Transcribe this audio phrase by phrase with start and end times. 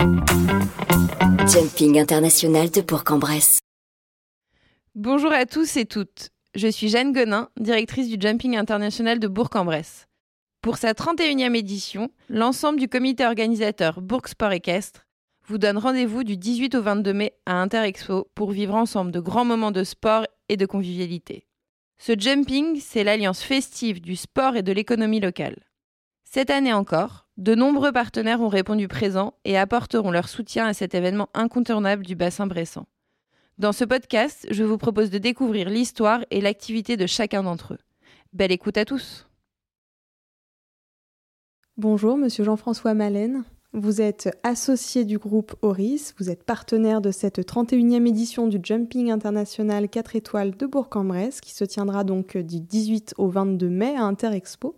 [0.00, 3.58] Jumping international de Bourg-en-Bresse.
[4.94, 6.30] Bonjour à tous et toutes.
[6.54, 10.06] Je suis Jeanne Gonin, directrice du Jumping international de Bourg-en-Bresse.
[10.62, 15.06] Pour sa 31e édition, l'ensemble du comité organisateur Bourg Sport Équestre
[15.46, 19.44] vous donne rendez-vous du 18 au 22 mai à Interexpo pour vivre ensemble de grands
[19.44, 21.46] moments de sport et de convivialité.
[21.98, 25.58] Ce jumping, c'est l'alliance festive du sport et de l'économie locale.
[26.24, 30.94] Cette année encore, de nombreux partenaires ont répondu présents et apporteront leur soutien à cet
[30.94, 32.86] événement incontournable du bassin bressant.
[33.56, 37.78] Dans ce podcast, je vous propose de découvrir l'histoire et l'activité de chacun d'entre eux.
[38.34, 39.26] Belle écoute à tous.
[41.78, 43.44] Bonjour, monsieur Jean-François Malène.
[43.72, 49.10] Vous êtes associé du groupe Horis, vous êtes partenaire de cette 31e édition du Jumping
[49.10, 54.02] International 4 étoiles de Bourg-en-Bresse qui se tiendra donc du 18 au 22 mai à
[54.02, 54.76] Interexpo.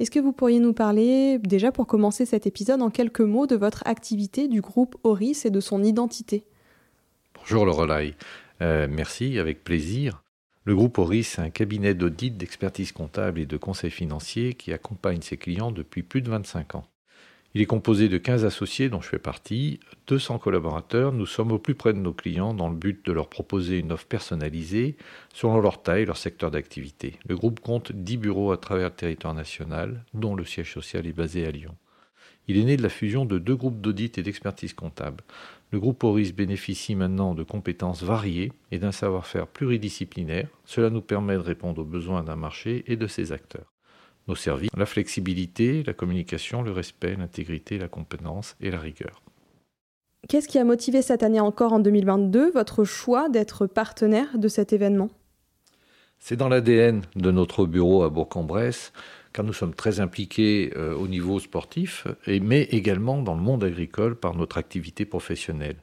[0.00, 3.54] Est-ce que vous pourriez nous parler, déjà pour commencer cet épisode, en quelques mots de
[3.54, 6.46] votre activité du groupe Horis et de son identité?
[7.34, 8.14] Bonjour le relais.
[8.62, 10.22] Euh, merci, avec plaisir.
[10.64, 15.20] Le groupe Horis est un cabinet d'audit, d'expertise comptable et de conseil financier qui accompagne
[15.20, 16.86] ses clients depuis plus de 25 ans.
[17.52, 21.12] Il est composé de 15 associés dont je fais partie, 200 collaborateurs.
[21.12, 23.90] Nous sommes au plus près de nos clients dans le but de leur proposer une
[23.90, 24.96] offre personnalisée
[25.34, 27.18] selon leur taille et leur secteur d'activité.
[27.26, 31.12] Le groupe compte 10 bureaux à travers le territoire national, dont le siège social est
[31.12, 31.74] basé à Lyon.
[32.46, 35.24] Il est né de la fusion de deux groupes d'audit et d'expertise comptable.
[35.72, 40.48] Le groupe Horis bénéficie maintenant de compétences variées et d'un savoir-faire pluridisciplinaire.
[40.64, 43.72] Cela nous permet de répondre aux besoins d'un marché et de ses acteurs
[44.30, 49.22] nos services, la flexibilité, la communication, le respect, l'intégrité, la compétence et la rigueur.
[50.28, 54.72] Qu'est-ce qui a motivé cette année encore en 2022 votre choix d'être partenaire de cet
[54.72, 55.10] événement?
[56.18, 58.92] C'est dans l'ADN de notre bureau à Bourg-en-Bresse,
[59.32, 64.14] car nous sommes très impliqués euh, au niveau sportif, mais également dans le monde agricole
[64.14, 65.76] par notre activité professionnelle.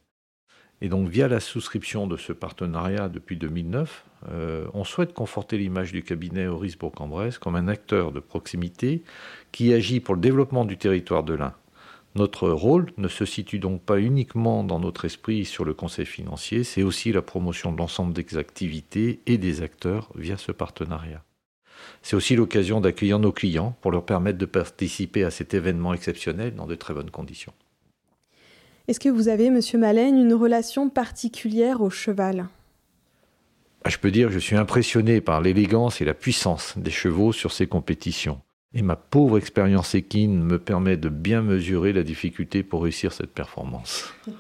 [0.82, 5.92] Et donc, via la souscription de ce partenariat depuis 2009, euh, on souhaite conforter l'image
[5.92, 9.04] du cabinet Horis Bourg-en-Bresse comme un acteur de proximité
[9.52, 11.54] qui agit pour le développement du territoire de l'Ain.
[12.16, 16.64] Notre rôle ne se situe donc pas uniquement dans notre esprit sur le conseil financier,
[16.64, 21.24] c'est aussi la promotion de l'ensemble des activités et des acteurs via ce partenariat.
[22.02, 26.56] C'est aussi l'occasion d'accueillir nos clients pour leur permettre de participer à cet événement exceptionnel
[26.56, 27.54] dans de très bonnes conditions.
[28.88, 32.48] Est-ce que vous avez, Monsieur Malène, une relation particulière au cheval?
[33.84, 37.34] Ah, Je peux dire que je suis impressionné par l'élégance et la puissance des chevaux
[37.34, 38.40] sur ces compétitions.
[38.74, 43.34] Et ma pauvre expérience équine me permet de bien mesurer la difficulté pour réussir cette
[43.34, 44.14] performance.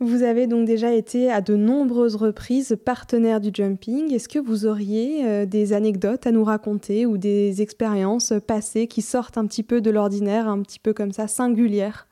[0.00, 4.12] Vous avez donc déjà été à de nombreuses reprises partenaire du jumping.
[4.12, 9.00] Est-ce que vous auriez euh, des anecdotes à nous raconter ou des expériences passées qui
[9.00, 12.08] sortent un petit peu de l'ordinaire, un petit peu comme ça, singulières?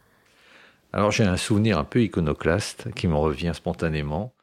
[0.93, 4.35] Alors j'ai un souvenir un peu iconoclaste qui me revient spontanément.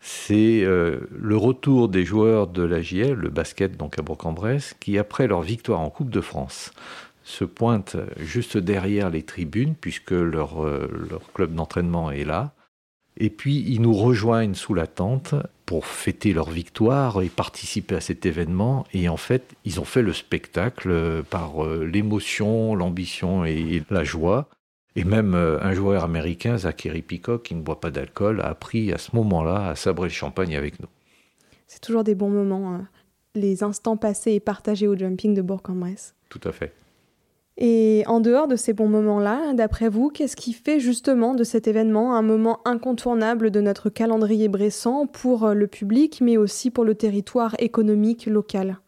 [0.00, 4.96] C'est euh, le retour des joueurs de la JL, le basket donc à Bourg-en-Bresse, qui
[4.96, 6.72] après leur victoire en Coupe de France
[7.22, 12.54] se pointent juste derrière les tribunes puisque leur, euh, leur club d'entraînement est là.
[13.18, 15.34] Et puis ils nous rejoignent sous la tente
[15.66, 18.86] pour fêter leur victoire et participer à cet événement.
[18.94, 24.48] Et en fait, ils ont fait le spectacle euh, par l'émotion, l'ambition et la joie.
[24.96, 28.92] Et même euh, un joueur américain, Zachary Peacock, qui ne boit pas d'alcool, a appris
[28.92, 30.88] à ce moment-là à sabrer le champagne avec nous.
[31.66, 32.88] C'est toujours des bons moments, hein.
[33.34, 36.14] les instants passés et partagés au jumping de Bourg-en-Bresse.
[36.28, 36.72] Tout à fait.
[37.56, 41.68] Et en dehors de ces bons moments-là, d'après vous, qu'est-ce qui fait justement de cet
[41.68, 46.84] événement un moment incontournable de notre calendrier bressant pour euh, le public, mais aussi pour
[46.84, 48.78] le territoire économique local?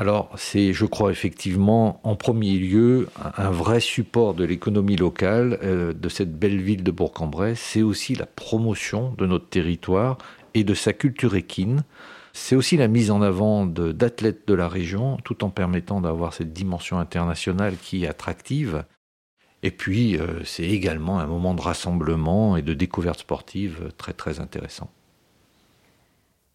[0.00, 5.92] Alors, c'est, je crois, effectivement, en premier lieu, un vrai support de l'économie locale euh,
[5.92, 7.60] de cette belle ville de Bourg-en-Bresse.
[7.60, 10.16] C'est aussi la promotion de notre territoire
[10.54, 11.84] et de sa culture équine.
[12.32, 16.54] C'est aussi la mise en avant d'athlètes de, la région, tout en permettant d'avoir cette
[16.54, 18.86] dimension internationale qui est attractive.
[19.62, 24.40] Et puis, euh, c'est également un moment de rassemblement et de découverte sportive très très
[24.40, 24.90] intéressant.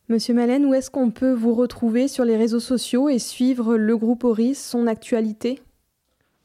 [0.07, 3.97] Monsieur Malène, où est-ce qu'on peut vous retrouver sur les réseaux sociaux et suivre le
[3.97, 5.61] groupe Horis, son actualité?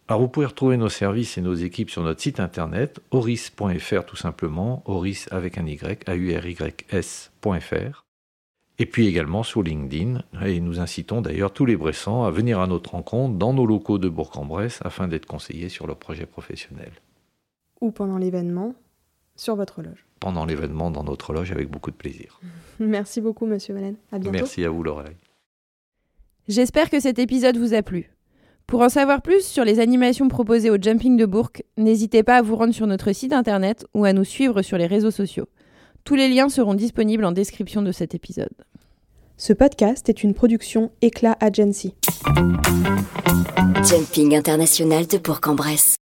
[0.08, 4.16] Alors vous pouvez retrouver nos services et nos équipes sur notre site internet horis.fr tout
[4.16, 6.56] simplement, horis avec un y, a u r y
[6.88, 8.04] s.fr.
[8.78, 12.66] Et puis également sur LinkedIn, et nous incitons d'ailleurs tous les Bressans à venir à
[12.66, 16.92] notre rencontre dans nos locaux de Bourg-en-Bresse afin d'être conseillés sur leur projet professionnel.
[17.82, 18.74] Ou pendant l'événement,
[19.36, 20.06] sur votre loge.
[20.20, 22.40] Pendant l'événement, dans notre loge, avec beaucoup de plaisir.
[22.78, 23.96] Merci beaucoup, monsieur Malène.
[24.12, 24.38] À bientôt.
[24.38, 25.16] Merci à vous, Laurel.
[26.48, 28.10] J'espère que cet épisode vous a plu.
[28.66, 32.42] Pour en savoir plus sur les animations proposées au Jumping de Bourg, n'hésitez pas à
[32.42, 35.48] vous rendre sur notre site internet ou à nous suivre sur les réseaux sociaux.
[36.04, 38.54] Tous les liens seront disponibles en description de cet épisode.
[39.36, 41.94] Ce podcast est une production Éclat Agency.
[43.84, 45.99] Jumping international de Bourg-en-Bresse.